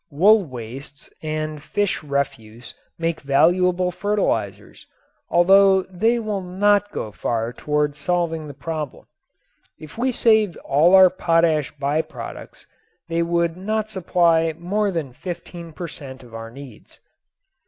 Wool 0.09 0.43
wastes 0.43 1.11
and 1.21 1.61
fish 1.63 2.01
refuse 2.01 2.73
make 2.97 3.21
valuable 3.21 3.91
fertilizers, 3.91 4.87
although 5.29 5.83
they 5.83 6.17
will 6.17 6.41
not 6.41 6.91
go 6.91 7.11
far 7.11 7.53
toward 7.53 7.95
solving 7.95 8.47
the 8.47 8.55
problem. 8.55 9.05
If 9.77 9.99
we 9.99 10.11
saved 10.11 10.57
all 10.57 10.95
our 10.95 11.11
potash 11.11 11.69
by 11.77 12.01
products 12.01 12.65
they 13.09 13.21
would 13.21 13.55
not 13.55 13.91
supply 13.91 14.53
more 14.57 14.89
than 14.89 15.13
fifteen 15.13 15.71
per 15.71 15.87
cent. 15.87 16.23
of 16.23 16.33
our 16.33 16.49
needs. 16.49 16.99